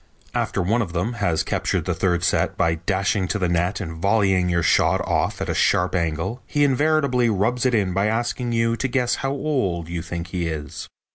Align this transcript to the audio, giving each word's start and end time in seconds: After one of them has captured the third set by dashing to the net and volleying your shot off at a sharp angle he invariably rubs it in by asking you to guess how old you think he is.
After 0.33 0.63
one 0.63 0.81
of 0.81 0.93
them 0.93 1.13
has 1.13 1.43
captured 1.43 1.85
the 1.85 1.93
third 1.93 2.23
set 2.23 2.57
by 2.57 2.73
dashing 2.73 3.27
to 3.27 3.37
the 3.37 3.47
net 3.47 3.79
and 3.79 4.01
volleying 4.01 4.49
your 4.49 4.63
shot 4.63 4.99
off 5.05 5.41
at 5.41 5.47
a 5.47 5.53
sharp 5.53 5.93
angle 5.93 6.41
he 6.47 6.63
invariably 6.63 7.29
rubs 7.29 7.67
it 7.67 7.75
in 7.75 7.93
by 7.93 8.07
asking 8.07 8.51
you 8.51 8.75
to 8.77 8.87
guess 8.87 9.17
how 9.21 9.29
old 9.29 9.89
you 9.89 10.01
think 10.01 10.29
he 10.29 10.47
is. 10.47 10.87